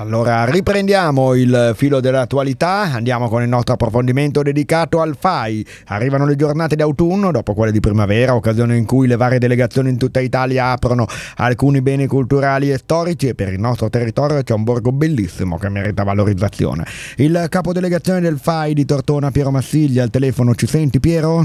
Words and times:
Allora 0.00 0.46
riprendiamo 0.46 1.34
il 1.34 1.72
filo 1.74 2.00
dell'attualità, 2.00 2.90
andiamo 2.90 3.28
con 3.28 3.42
il 3.42 3.50
nostro 3.50 3.74
approfondimento 3.74 4.40
dedicato 4.40 5.02
al 5.02 5.14
FAI. 5.14 5.62
Arrivano 5.88 6.24
le 6.24 6.36
giornate 6.36 6.74
d'autunno, 6.74 7.30
dopo 7.30 7.52
quelle 7.52 7.70
di 7.70 7.80
primavera, 7.80 8.34
occasione 8.34 8.78
in 8.78 8.86
cui 8.86 9.06
le 9.06 9.16
varie 9.16 9.38
delegazioni 9.38 9.90
in 9.90 9.98
tutta 9.98 10.20
Italia 10.20 10.70
aprono 10.70 11.04
alcuni 11.36 11.82
beni 11.82 12.06
culturali 12.06 12.72
e 12.72 12.78
storici 12.78 13.28
e 13.28 13.34
per 13.34 13.52
il 13.52 13.60
nostro 13.60 13.90
territorio 13.90 14.42
c'è 14.42 14.54
un 14.54 14.64
borgo 14.64 14.90
bellissimo 14.90 15.58
che 15.58 15.68
merita 15.68 16.02
valorizzazione. 16.02 16.86
Il 17.16 17.44
capodelegazione 17.50 18.20
del 18.20 18.38
FAI 18.38 18.72
di 18.72 18.86
Tortona, 18.86 19.30
Piero 19.30 19.50
Massiglia, 19.50 20.02
al 20.02 20.08
telefono 20.08 20.54
ci 20.54 20.66
senti 20.66 20.98
Piero? 20.98 21.44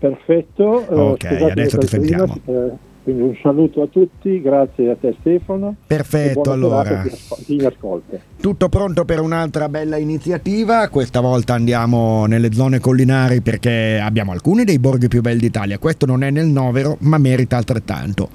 Perfetto. 0.00 0.64
Ok, 0.88 1.36
uh, 1.38 1.44
adesso 1.44 1.78
ti 1.78 1.86
sentiamo. 1.86 2.36
Eh 2.46 2.94
quindi 3.06 3.22
un 3.22 3.36
saluto 3.40 3.82
a 3.82 3.86
tutti, 3.86 4.42
grazie 4.42 4.90
a 4.90 4.96
te 4.96 5.14
Stefano. 5.20 5.76
Perfetto, 5.86 6.50
allora. 6.50 7.04
Chi 7.44 7.64
ascolta. 7.64 8.18
Tutto 8.40 8.68
pronto 8.68 9.04
per 9.04 9.20
un'altra 9.20 9.68
bella 9.68 9.96
iniziativa, 9.96 10.88
questa 10.88 11.20
volta 11.20 11.54
andiamo 11.54 12.26
nelle 12.26 12.52
zone 12.52 12.80
collinari 12.80 13.42
perché 13.42 14.00
abbiamo 14.02 14.32
alcuni 14.32 14.64
dei 14.64 14.80
borghi 14.80 15.06
più 15.06 15.20
belli 15.20 15.38
d'Italia, 15.38 15.78
questo 15.78 16.04
non 16.04 16.24
è 16.24 16.30
nel 16.30 16.48
novero 16.48 16.96
ma 17.02 17.16
merita 17.18 17.56
altrettanto. 17.56 18.28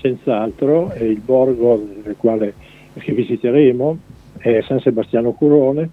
Senz'altro, 0.00 0.90
è 0.90 1.02
il 1.02 1.18
borgo 1.18 1.84
del 2.04 2.14
quale, 2.16 2.54
che 2.96 3.12
visiteremo 3.12 3.98
è 4.38 4.62
San 4.68 4.78
Sebastiano 4.78 5.32
Curone, 5.32 5.90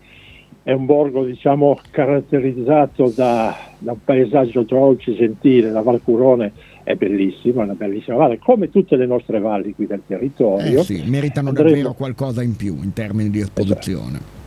è 0.63 0.71
un 0.71 0.85
borgo 0.85 1.25
diciamo, 1.25 1.79
caratterizzato 1.89 3.11
da, 3.15 3.55
da, 3.79 3.93
un 3.93 4.03
paesaggio 4.03 4.61
dolce, 4.63 5.15
gentile, 5.15 5.71
la 5.71 5.81
Val 5.81 6.01
Curone 6.03 6.51
è 6.83 6.95
bellissima, 6.95 7.61
è 7.61 7.65
una 7.65 7.73
bellissima 7.73 8.17
valle, 8.17 8.37
come 8.37 8.69
tutte 8.69 8.95
le 8.95 9.05
nostre 9.05 9.39
valli 9.39 9.73
qui 9.73 9.87
del 9.87 10.01
territorio. 10.05 10.81
Eh 10.81 10.83
sì, 10.83 11.03
meritano 11.05 11.49
Andremo... 11.49 11.69
davvero 11.69 11.93
qualcosa 11.93 12.43
in 12.43 12.55
più 12.55 12.77
in 12.81 12.93
termini 12.93 13.29
di 13.29 13.39
esposizione. 13.39 14.17
Esatto. 14.17 14.40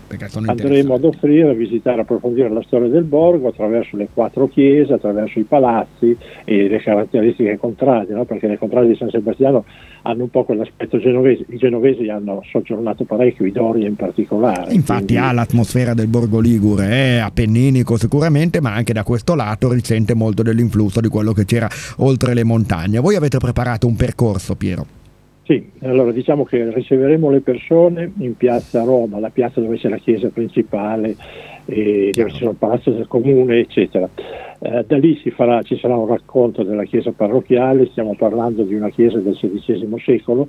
Andremo 0.46 0.94
ad 0.94 1.04
offrire, 1.04 1.50
a 1.50 1.54
visitare, 1.54 2.02
approfondire 2.02 2.48
la 2.48 2.62
storia 2.62 2.88
del 2.88 3.04
borgo 3.04 3.48
attraverso 3.48 3.96
le 3.96 4.08
quattro 4.12 4.48
chiese, 4.48 4.94
attraverso 4.94 5.38
i 5.38 5.44
palazzi 5.44 6.16
e 6.44 6.68
le 6.68 6.78
caratteristiche 6.80 7.56
contrarie, 7.56 8.14
no? 8.14 8.24
perché 8.24 8.46
le 8.46 8.58
contrarie 8.58 8.90
di 8.90 8.96
San 8.96 9.10
Sebastiano 9.10 9.64
hanno 10.02 10.24
un 10.24 10.30
po' 10.30 10.44
quell'aspetto 10.44 10.98
genovese, 10.98 11.44
i 11.48 11.56
genovesi 11.56 12.08
hanno 12.08 12.42
soggiornato 12.50 13.04
parecchio, 13.04 13.46
i 13.46 13.52
Doria 13.52 13.86
in 13.86 13.96
particolare. 13.96 14.72
Infatti 14.72 15.06
quindi... 15.06 15.16
ha 15.16 15.32
l'atmosfera 15.32 15.94
del 15.94 16.08
borgo 16.08 16.40
Ligure, 16.40 16.88
è 16.88 17.16
appenninico 17.18 17.96
sicuramente, 17.96 18.60
ma 18.60 18.74
anche 18.74 18.92
da 18.92 19.02
questo 19.02 19.34
lato 19.34 19.72
risente 19.72 20.14
molto 20.14 20.42
dell'influsso 20.42 21.00
di 21.00 21.08
quello 21.08 21.32
che 21.32 21.44
c'era 21.44 21.68
oltre 21.98 22.34
le 22.34 22.44
montagne. 22.44 22.98
Voi 22.98 23.16
avete 23.16 23.38
preparato 23.38 23.86
un 23.86 23.96
percorso, 23.96 24.54
Piero? 24.54 25.02
Sì, 25.44 25.70
allora 25.82 26.10
diciamo 26.10 26.44
che 26.44 26.72
riceveremo 26.72 27.28
le 27.28 27.40
persone 27.40 28.10
in 28.18 28.34
piazza 28.34 28.82
Roma, 28.82 29.18
la 29.18 29.28
piazza 29.28 29.60
dove 29.60 29.76
c'è 29.76 29.90
la 29.90 29.98
chiesa 29.98 30.30
principale, 30.30 31.14
dove 31.66 32.30
sono 32.30 32.52
il 32.52 32.56
palazzo 32.56 32.90
del 32.90 33.06
comune, 33.06 33.58
eccetera. 33.58 34.08
Eh, 34.60 34.84
da 34.86 34.96
lì 34.96 35.20
farà, 35.36 35.60
ci 35.60 35.76
sarà 35.76 35.96
un 35.96 36.06
racconto 36.06 36.62
della 36.62 36.84
chiesa 36.84 37.12
parrocchiale, 37.12 37.88
stiamo 37.90 38.14
parlando 38.14 38.62
di 38.62 38.74
una 38.74 38.88
chiesa 38.88 39.18
del 39.18 39.36
XVI 39.36 40.00
secolo, 40.02 40.48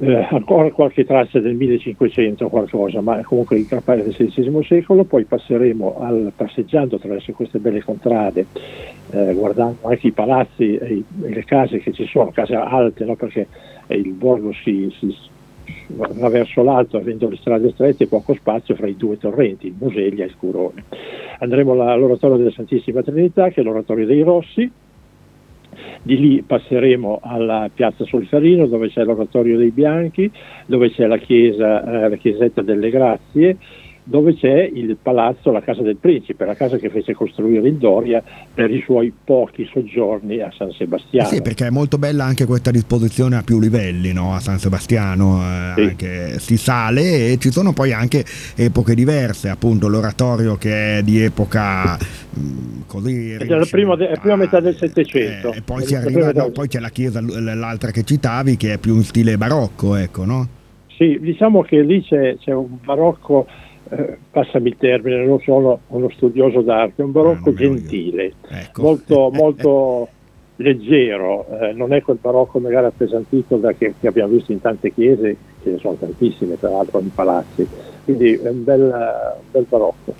eh, 0.00 0.26
ancora 0.30 0.70
qualche 0.70 1.04
traccia 1.04 1.38
del 1.40 1.54
1500 1.54 2.48
qualcosa, 2.48 3.00
ma 3.00 3.20
comunque 3.22 3.58
in 3.58 3.66
gran 3.68 3.82
parte 3.82 4.02
del 4.02 4.14
XVI 4.14 4.64
secolo, 4.64 5.04
poi 5.04 5.24
passeremo 5.24 5.98
al, 6.00 6.32
passeggiando 6.34 6.96
attraverso 6.96 7.32
queste 7.32 7.58
belle 7.58 7.82
contrade, 7.82 8.46
eh, 9.10 9.34
guardando 9.34 9.88
anche 9.88 10.08
i 10.08 10.12
palazzi 10.12 10.76
e, 10.76 10.94
i, 10.94 11.04
e, 11.22 11.28
le 11.28 11.44
case 11.44 11.78
che 11.78 11.92
ci 11.92 12.06
sono, 12.06 12.30
case 12.30 12.54
alte, 12.54 13.04
no? 13.04 13.16
perché 13.16 13.46
il 13.88 14.12
borgo 14.12 14.52
si, 14.52 14.92
si 14.98 15.14
va 15.88 16.28
verso 16.28 16.62
l'alto 16.62 16.96
avendo 16.96 17.28
le 17.28 17.36
strade 17.36 17.70
strette 17.70 18.04
e 18.04 18.06
poco 18.06 18.34
spazio 18.34 18.74
fra 18.74 18.86
i 18.86 18.96
due 18.96 19.18
torrenti, 19.18 19.66
il 19.66 19.74
Museglia 19.78 20.24
e 20.24 20.28
il 20.28 20.36
Curone. 20.36 20.84
Andremo 21.38 21.72
all'oratorio 21.72 22.36
della 22.36 22.50
Santissima 22.50 23.02
Trinità, 23.02 23.50
che 23.50 23.60
è 23.60 23.64
l'oratorio 23.64 24.06
dei 24.06 24.22
Rossi, 24.22 24.70
di 26.02 26.18
lì 26.18 26.42
passeremo 26.42 27.20
alla 27.22 27.70
piazza 27.72 28.04
Solferino 28.04 28.66
dove 28.66 28.88
c'è 28.88 29.04
l'oratorio 29.04 29.56
dei 29.56 29.70
Bianchi, 29.70 30.30
dove 30.66 30.90
c'è 30.90 31.06
la, 31.06 31.18
chiesa, 31.18 32.04
eh, 32.04 32.08
la 32.08 32.16
chiesetta 32.16 32.62
delle 32.62 32.90
Grazie 32.90 33.56
dove 34.04 34.34
c'è 34.34 34.68
il 34.72 34.96
palazzo, 35.00 35.52
la 35.52 35.60
casa 35.60 35.82
del 35.82 35.96
principe, 35.96 36.44
la 36.44 36.54
casa 36.54 36.76
che 36.76 36.90
fece 36.90 37.14
costruire 37.14 37.68
il 37.68 37.76
Doria 37.76 38.22
per 38.52 38.70
i 38.70 38.82
suoi 38.84 39.12
pochi 39.24 39.68
soggiorni 39.72 40.40
a 40.40 40.52
San 40.56 40.72
Sebastiano. 40.72 41.28
Sì, 41.28 41.40
perché 41.40 41.66
è 41.66 41.70
molto 41.70 41.98
bella 41.98 42.24
anche 42.24 42.44
questa 42.44 42.70
disposizione 42.70 43.36
a 43.36 43.42
più 43.42 43.60
livelli 43.60 44.12
no? 44.12 44.34
a 44.34 44.40
San 44.40 44.58
Sebastiano, 44.58 45.40
eh, 45.76 45.94
sì. 45.96 46.38
si 46.38 46.56
sale 46.56 47.32
e 47.32 47.38
ci 47.38 47.52
sono 47.52 47.72
poi 47.72 47.92
anche 47.92 48.24
epoche 48.56 48.94
diverse, 48.94 49.48
appunto 49.48 49.88
l'oratorio 49.88 50.56
che 50.56 50.98
è 50.98 51.02
di 51.02 51.22
epoca 51.22 51.96
mh, 51.96 52.82
così... 52.86 53.32
È 53.32 53.44
la 53.44 53.66
prima, 53.70 53.94
de- 53.94 54.16
prima, 54.20 54.36
metà 54.36 54.58
del 54.58 54.76
Settecento. 54.76 55.52
Eh, 55.52 55.58
e 55.58 55.62
poi, 55.62 55.84
arriva, 55.94 56.32
no, 56.32 56.50
poi 56.50 56.66
c'è 56.66 56.80
la 56.80 56.90
chiesa, 56.90 57.20
l'altra 57.20 57.92
che 57.92 58.02
citavi, 58.02 58.56
che 58.56 58.74
è 58.74 58.78
più 58.78 58.96
in 58.96 59.04
stile 59.04 59.36
barocco, 59.36 59.94
ecco, 59.94 60.24
no? 60.24 60.48
Sì, 60.96 61.18
diciamo 61.20 61.62
che 61.62 61.80
lì 61.82 62.02
c'è, 62.02 62.36
c'è 62.38 62.52
un 62.52 62.78
barocco 62.84 63.46
eh, 63.94 64.16
passami 64.30 64.68
il 64.68 64.76
termine, 64.78 65.24
non 65.24 65.38
sono 65.40 65.80
uno 65.88 66.08
studioso 66.10 66.62
d'arte, 66.62 67.02
è 67.02 67.04
un 67.04 67.12
barocco 67.12 67.50
ah, 67.50 67.54
gentile, 67.54 68.32
ecco. 68.48 68.82
molto, 68.82 69.28
molto 69.34 70.08
leggero, 70.56 71.46
eh, 71.60 71.72
non 71.72 71.92
è 71.92 72.00
quel 72.00 72.18
barocco 72.20 72.58
magari 72.58 72.86
appesantito 72.86 73.56
da 73.56 73.72
che, 73.72 73.94
che, 74.00 74.06
abbiamo 74.06 74.32
visto 74.32 74.52
in 74.52 74.60
tante 74.60 74.92
chiese, 74.92 75.36
ce 75.62 75.70
ne 75.70 75.78
sono 75.78 75.94
tantissime 75.94 76.58
tra 76.58 76.70
l'altro 76.70 77.00
in 77.00 77.12
palazzi, 77.12 77.66
quindi 78.04 78.32
è 78.32 78.48
un 78.48 78.64
bel, 78.64 78.80
un 78.80 79.50
bel 79.50 79.66
barocco. 79.68 80.14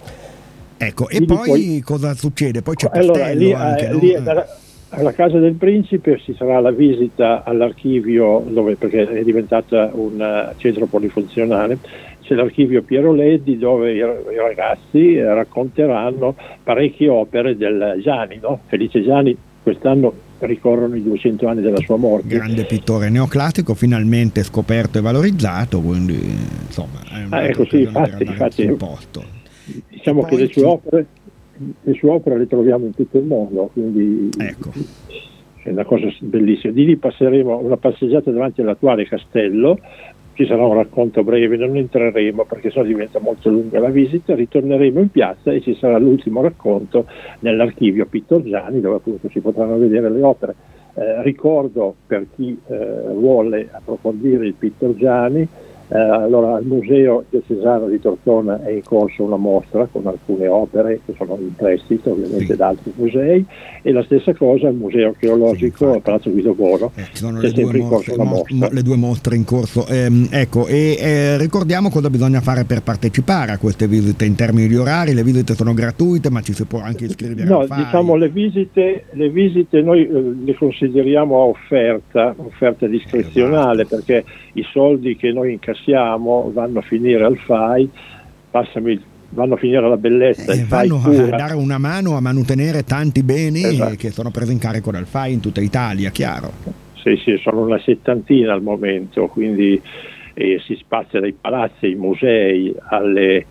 Ecco, 0.77 1.09
e 1.09 1.25
poi, 1.25 1.47
poi, 1.47 1.81
cosa 1.81 2.13
succede? 2.15 2.61
Poi 2.61 2.75
c'è 2.75 2.91
allora, 2.93 3.31
lì, 3.31 3.53
anche, 3.53 3.87
eh, 3.87 3.95
lì, 3.95 4.13
dalla, 4.21 4.45
alla 4.91 5.13
Casa 5.13 5.39
del 5.39 5.55
Principe 5.55 6.19
ci 6.19 6.35
sarà 6.35 6.61
la 6.61 6.73
visita 6.73 7.45
all'archivio, 7.45 8.45
dove, 8.49 8.75
perché 8.77 9.09
è 9.09 9.23
diventata 9.23 9.91
un 9.93 10.21
uh, 10.21 10.59
centro 10.59 10.87
polifunzionale, 10.87 11.79
c'è 12.23 12.35
l'archivio 12.35 12.83
Piero 12.83 13.13
Leddi 13.13 13.59
dove 13.59 13.93
i, 13.93 13.97
i 13.97 14.37
ragazzi 14.37 15.21
racconteranno 15.21 16.35
parecchie 16.63 17.09
opere 17.09 17.57
del 17.57 18.01
Gianni, 18.03 18.39
no? 18.41 18.61
Felice 18.67 19.03
Gianni 19.03 19.37
quest'anno 19.63 20.13
ricorrono 20.47 20.97
i 20.97 21.03
200 21.03 21.47
anni 21.47 21.61
della 21.61 21.79
sua 21.79 21.97
morte. 21.97 22.29
Grande 22.29 22.65
pittore 22.65 23.09
neoclassico, 23.09 23.75
finalmente 23.75 24.43
scoperto 24.43 24.99
e 24.99 25.01
valorizzato, 25.01 25.81
quindi 25.81 26.15
insomma 26.15 27.01
è 27.11 27.25
una 27.25 27.37
ah, 27.37 27.45
ecco, 27.45 27.65
sì, 27.67 27.83
infatti, 27.83 28.25
infatti, 28.25 28.77
Diciamo 29.89 30.25
che 30.25 30.37
le 30.37 30.49
sue, 30.49 30.65
opere, 30.65 31.07
le 31.83 31.95
sue, 31.95 32.11
opere, 32.11 32.39
le 32.39 32.47
troviamo 32.49 32.87
in 32.87 32.95
tutto 32.95 33.19
il 33.19 33.25
mondo, 33.25 33.71
quindi 33.73 34.31
ecco. 34.37 34.73
è 35.63 35.71
una 35.71 35.85
cosa 35.85 36.09
bellissima. 36.21 36.73
Di 36.73 36.85
lì 36.85 36.97
passeremo 36.97 37.59
una 37.59 37.77
passeggiata 37.77 38.33
davanti 38.33 38.61
all'attuale 38.61 39.07
castello 39.07 39.79
ci 40.35 40.47
sarà 40.47 40.65
un 40.65 40.75
racconto 40.75 41.23
breve, 41.23 41.57
non 41.57 41.77
entreremo 41.77 42.45
perché 42.45 42.71
sennò 42.71 42.85
diventa 42.85 43.21
molto 43.21 43.51
lunga 43.51 43.79
la 43.79 43.91
visita, 43.91 44.35
ritorneremo 44.35 45.01
in 45.01 45.11
piazza 45.11 45.53
e 45.53 45.61
ci 45.61 45.75
sarà 45.75 45.99
l'ultimo 45.99 46.41
racconto 46.41 47.07
nell'archivio 47.41 48.07
Pittorgiani 48.07 48.81
dove 48.81 48.97
appunto 48.97 49.29
si 49.31 49.41
potranno 49.41 49.77
vedere 49.77 50.11
le 50.11 50.23
opere. 50.23 50.55
Eh, 50.95 51.23
ricordo 51.23 51.95
per 52.07 52.27
chi 52.35 52.59
eh, 52.67 52.77
vuole 53.15 53.69
approfondire 53.73 54.47
il 54.47 54.55
Pittorgiani 54.55 55.49
eh, 55.95 55.99
allora, 55.99 56.57
al 56.57 56.65
Museo 56.65 57.25
Diocesano 57.29 57.87
di 57.87 58.01
Tortona 58.01 58.65
è 58.65 58.71
in 58.71 58.83
corso 58.83 59.25
una 59.25 59.37
mostra 59.37 59.87
con 59.93 60.07
alcune 60.07 60.47
opere 60.47 61.01
che 61.05 61.13
sono 61.19 61.37
in 61.39 61.55
prestito 61.55 62.13
ovviamente 62.13 62.47
sì. 62.47 62.57
da 62.57 62.69
altri 62.69 62.95
musei 62.97 63.45
e 63.83 63.93
la 63.93 64.03
stessa 64.05 64.33
cosa 64.33 64.69
al 64.69 64.75
Museo 64.75 65.09
Archeologico 65.09 65.93
sì, 65.93 65.99
a 65.99 66.01
Palazzo 66.01 66.31
Guido 66.31 66.55
Boro. 66.55 66.93
Eh, 66.95 67.05
sono 67.13 67.41
le 67.41 67.53
due, 67.53 67.77
mostre, 67.81 68.17
mo- 68.17 68.45
le 68.71 68.83
due, 68.83 68.97
mostre, 68.97 69.37
in 69.37 69.45
corso. 69.45 69.87
Eh, 69.87 70.29
ecco, 70.31 70.67
e 70.67 70.97
eh, 70.99 71.37
ricordiamo 71.37 71.91
cosa 71.91 72.09
bisogna 72.09 72.41
fare 72.41 72.65
per 72.65 72.83
partecipare 72.83 73.53
a 73.53 73.59
queste 73.59 73.87
visite 73.87 74.25
in 74.25 74.35
termini 74.35 74.69
di 74.69 74.77
orari, 74.77 75.13
le 75.13 75.23
visite 75.23 75.53
sono 75.53 75.75
gratuite 75.75 76.31
ma 76.31 76.41
ci 76.41 76.55
si 76.55 76.65
può 76.65 76.81
anche 76.81 77.05
iscrivere. 77.05 77.45
No, 77.47 77.67
diciamo 77.67 78.15
le 78.17 78.31
visite, 78.31 79.05
le 79.11 79.29
visite 79.29 79.83
noi 79.83 80.07
eh, 80.07 80.35
le 80.43 80.55
consideriamo 80.55 81.37
a 81.37 81.45
offerta, 81.45 82.35
offerta 82.39 82.87
discrezionale 82.87 83.83
esatto. 83.83 83.97
perché 83.97 84.25
i 84.55 84.65
soldi 84.73 85.17
che 85.17 85.33
noi 85.33 85.53
incassiamo 85.53 85.81
passiamo 85.83 86.51
vanno 86.53 86.79
a 86.79 86.83
finire 86.83 87.25
al 87.25 87.37
FAI, 87.37 87.91
passami 88.51 89.01
vanno 89.31 89.55
a 89.55 89.57
finire 89.57 89.85
alla 89.85 89.97
bellezza. 89.97 90.53
Eh, 90.53 90.65
vanno 90.65 91.01
a 91.05 91.27
dare 91.27 91.55
una 91.55 91.79
mano 91.79 92.17
a 92.17 92.21
mantenere 92.21 92.85
tanti 92.85 93.23
beni 93.23 93.65
esatto. 93.65 93.97
che 93.97 94.11
sono 94.11 94.31
presi 94.31 94.53
in 94.53 94.59
carico 94.59 94.93
dal 94.93 95.07
FAI 95.07 95.33
in 95.33 95.41
tutta 95.41 95.61
Italia, 95.61 96.11
chiaro. 96.11 96.53
Sì, 97.03 97.17
sì, 97.17 97.37
sono 97.43 97.63
una 97.63 97.81
settantina 97.81 98.53
al 98.53 98.63
momento, 98.63 99.27
quindi 99.27 99.81
eh, 100.35 100.61
si 100.65 100.77
spazia 100.77 101.19
dai 101.19 101.33
palazzi 101.33 101.87
ai 101.87 101.97
musei, 101.97 102.73
alle, 102.91 103.45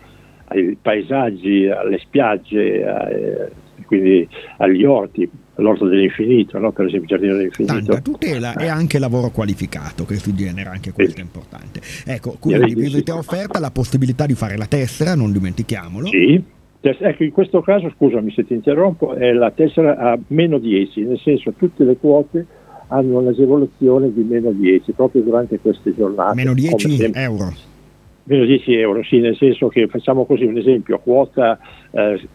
ai 0.46 0.76
paesaggi, 0.80 1.68
alle 1.68 1.98
spiagge, 1.98 2.80
eh, 2.80 3.50
quindi 3.92 4.26
agli 4.56 4.84
orti, 4.84 5.28
all'orto 5.56 5.86
dell'infinito, 5.86 6.58
no? 6.58 6.72
per 6.72 6.86
esempio 6.86 7.02
il 7.02 7.08
giardino 7.08 7.34
dell'infinito. 7.34 7.74
Tanta 7.74 8.00
tutela 8.00 8.54
e 8.54 8.68
anche 8.68 8.98
lavoro 8.98 9.28
qualificato 9.28 10.06
che 10.06 10.16
si 10.16 10.34
genera, 10.34 10.70
anche 10.70 10.92
questo 10.92 11.20
è 11.20 11.22
importante. 11.22 11.82
Ecco, 12.06 12.36
quindi 12.40 12.74
visita 12.74 13.14
offerta 13.14 13.60
la 13.60 13.70
possibilità 13.70 14.24
di 14.24 14.32
fare 14.34 14.56
la 14.56 14.64
tessera, 14.64 15.14
non 15.14 15.30
dimentichiamolo. 15.30 16.06
Sì, 16.06 16.42
Ecco, 16.84 17.22
in 17.22 17.30
questo 17.30 17.60
caso, 17.60 17.92
scusami 17.94 18.32
se 18.32 18.44
ti 18.44 18.54
interrompo, 18.54 19.14
è 19.14 19.32
la 19.32 19.52
tessera 19.52 19.96
a 19.98 20.18
meno 20.28 20.58
10, 20.58 21.02
nel 21.02 21.20
senso 21.20 21.52
tutte 21.52 21.84
le 21.84 21.96
quote 21.96 22.44
hanno 22.88 23.20
un'agevolazione 23.20 24.12
di 24.12 24.22
meno 24.22 24.50
10 24.50 24.90
proprio 24.90 25.22
durante 25.22 25.60
queste 25.60 25.94
giornate. 25.94 26.34
Meno 26.34 26.54
10 26.54 27.12
euro. 27.14 27.54
Meno 28.24 28.44
10 28.44 28.74
euro, 28.74 29.02
sì, 29.02 29.18
nel 29.18 29.36
senso 29.36 29.68
che 29.68 29.88
facciamo 29.88 30.24
così 30.24 30.44
un 30.44 30.56
esempio, 30.56 30.98
quota, 31.00 31.58
eh, 31.90 32.28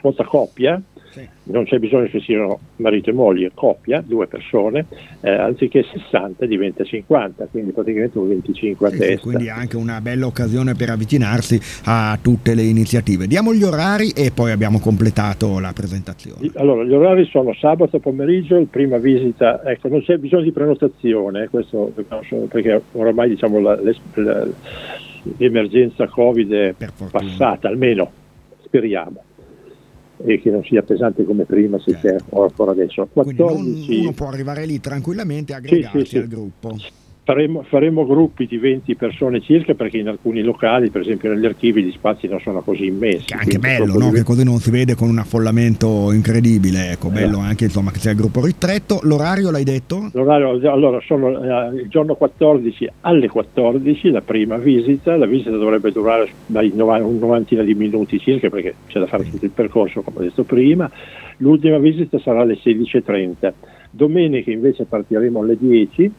quota 0.00 0.24
coppia, 0.24 0.80
sì. 1.14 1.28
non 1.44 1.64
c'è 1.64 1.78
bisogno 1.78 2.08
che 2.08 2.20
siano 2.20 2.58
marito 2.76 3.10
e 3.10 3.12
moglie, 3.12 3.52
coppia, 3.54 4.02
due 4.04 4.26
persone, 4.26 4.86
eh, 5.20 5.30
anziché 5.30 5.84
60 5.84 6.44
diventa 6.46 6.82
50, 6.82 7.46
quindi 7.50 7.70
praticamente 7.70 8.18
un 8.18 8.28
25 8.28 8.86
a 8.86 8.90
sì, 8.90 8.98
testa. 8.98 9.20
Quindi 9.20 9.48
anche 9.48 9.76
una 9.76 10.00
bella 10.00 10.26
occasione 10.26 10.74
per 10.74 10.90
avvicinarsi 10.90 11.60
a 11.84 12.18
tutte 12.20 12.54
le 12.54 12.62
iniziative. 12.62 13.26
Diamo 13.28 13.54
gli 13.54 13.62
orari 13.62 14.10
e 14.10 14.32
poi 14.32 14.50
abbiamo 14.50 14.80
completato 14.80 15.60
la 15.60 15.72
presentazione. 15.72 16.50
Allora, 16.54 16.84
gli 16.84 16.92
orari 16.92 17.24
sono 17.26 17.54
sabato 17.54 17.98
pomeriggio, 18.00 18.62
prima 18.68 18.98
visita, 18.98 19.62
ecco, 19.64 19.88
non 19.88 20.02
c'è 20.02 20.16
bisogno 20.16 20.42
di 20.42 20.52
prenotazione, 20.52 21.48
questo 21.48 21.92
perché 22.48 22.82
oramai 22.92 23.28
diciamo 23.28 23.60
la, 23.60 23.78
l'emergenza 25.36 26.08
Covid 26.08 26.52
è 26.52 26.74
passata, 27.10 27.68
almeno 27.68 28.10
speriamo 28.64 29.22
e 30.24 30.40
che 30.40 30.50
non 30.50 30.62
sia 30.64 30.82
pesante 30.82 31.24
come 31.24 31.44
prima 31.44 31.78
se 31.78 31.92
certo. 32.00 32.24
c'è 32.30 32.40
ancora 32.40 32.70
adesso. 32.72 33.08
14... 33.12 33.98
uno 34.00 34.12
può 34.12 34.28
arrivare 34.28 34.64
lì 34.66 34.80
tranquillamente 34.80 35.52
e 35.52 35.56
aggregarsi 35.56 35.98
sì, 35.98 36.04
sì, 36.04 36.10
sì. 36.10 36.18
al 36.18 36.28
gruppo. 36.28 36.76
Faremo, 37.26 37.62
faremo, 37.66 38.04
gruppi 38.04 38.46
di 38.46 38.58
20 38.58 38.96
persone 38.96 39.40
circa 39.40 39.72
perché 39.72 39.96
in 39.96 40.08
alcuni 40.08 40.42
locali, 40.42 40.90
per 40.90 41.00
esempio 41.00 41.32
negli 41.32 41.46
archivi, 41.46 41.82
gli 41.82 41.90
spazi 41.90 42.26
non 42.26 42.38
sono 42.38 42.60
così 42.60 42.84
immessi. 42.84 43.24
Che 43.24 43.34
anche 43.34 43.58
bello, 43.58 43.96
no? 43.96 44.10
che 44.10 44.22
così 44.22 44.44
non 44.44 44.58
si 44.58 44.70
vede 44.70 44.94
con 44.94 45.08
un 45.08 45.16
affollamento 45.16 46.12
incredibile. 46.12 46.90
Ecco, 46.90 47.08
bello 47.08 47.38
eh. 47.38 47.46
anche 47.46 47.64
insomma, 47.64 47.92
che 47.92 47.98
sia 47.98 48.10
il 48.10 48.18
gruppo 48.18 48.44
ristretto. 48.44 49.00
L'orario 49.04 49.50
l'hai 49.50 49.64
detto? 49.64 50.10
L'orario, 50.12 50.70
allora, 50.70 51.00
sono 51.00 51.30
eh, 51.42 51.80
il 51.80 51.88
giorno 51.88 52.14
14 52.14 52.90
alle 53.00 53.28
14, 53.28 54.10
la 54.10 54.20
prima 54.20 54.58
visita. 54.58 55.16
La 55.16 55.24
visita 55.24 55.56
dovrebbe 55.56 55.92
durare 55.92 56.28
dai 56.44 56.72
un 56.74 57.18
novantina 57.18 57.62
di 57.62 57.72
minuti 57.72 58.20
circa 58.20 58.50
perché 58.50 58.74
c'è 58.86 59.00
da 59.00 59.06
fare 59.06 59.24
tutto 59.30 59.46
il 59.46 59.50
percorso, 59.50 60.02
come 60.02 60.18
ho 60.18 60.22
detto 60.22 60.44
prima. 60.44 60.90
L'ultima 61.38 61.78
visita 61.78 62.18
sarà 62.18 62.42
alle 62.42 62.58
16.30. 62.62 63.52
Domenica 63.90 64.50
invece 64.50 64.84
partiremo 64.84 65.40
alle 65.40 65.56
10 65.58 66.12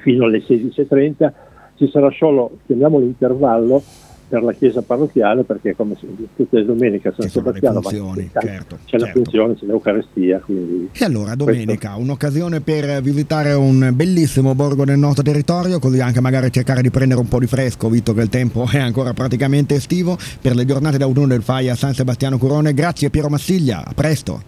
fino 0.00 0.24
alle 0.24 0.42
16.30 0.46 1.32
ci 1.76 1.88
sarà 1.88 2.10
solo, 2.10 2.58
chiamiamolo 2.66 3.04
intervallo, 3.04 3.82
per 4.30 4.44
la 4.44 4.52
chiesa 4.52 4.80
parrocchiale 4.80 5.42
perché 5.42 5.74
come 5.74 5.96
tutte 5.98 6.58
le 6.58 6.64
domeniche 6.64 7.12
San 7.16 7.28
Sebastiano 7.28 7.80
funzioni, 7.82 8.30
certo, 8.32 8.76
c'è 8.84 8.90
certo. 8.90 9.06
la 9.06 9.12
funzione, 9.12 9.54
c'è 9.56 9.66
l'Eucarestia. 9.66 10.38
Quindi 10.38 10.90
e 10.92 11.04
allora 11.04 11.34
domenica 11.34 11.88
questo... 11.88 12.00
un'occasione 12.00 12.60
per 12.60 13.02
visitare 13.02 13.52
un 13.54 13.90
bellissimo 13.92 14.54
borgo 14.54 14.84
del 14.84 14.98
nostro 14.98 15.24
territorio, 15.24 15.80
così 15.80 16.00
anche 16.00 16.20
magari 16.20 16.52
cercare 16.52 16.80
di 16.80 16.90
prendere 16.90 17.18
un 17.18 17.26
po' 17.26 17.40
di 17.40 17.46
fresco, 17.46 17.88
visto 17.88 18.14
che 18.14 18.20
il 18.20 18.28
tempo 18.28 18.66
è 18.70 18.78
ancora 18.78 19.12
praticamente 19.12 19.74
estivo, 19.74 20.16
per 20.40 20.54
le 20.54 20.64
giornate 20.64 20.96
d'autunno 20.96 21.26
del 21.26 21.42
FAI 21.42 21.70
a 21.70 21.74
San 21.74 21.92
Sebastiano 21.92 22.38
Curone. 22.38 22.72
Grazie 22.72 23.10
Piero 23.10 23.28
Massiglia, 23.28 23.84
a 23.84 23.92
presto. 23.94 24.40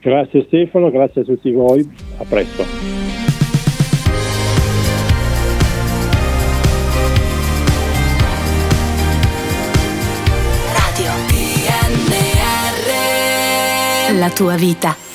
Grazie 0.00 0.44
Stefano, 0.46 0.90
grazie 0.90 1.20
a 1.20 1.24
tutti 1.24 1.50
voi, 1.50 1.86
a 2.16 2.24
presto. 2.26 3.35
La 14.16 14.30
tua 14.30 14.56
vita. 14.56 15.05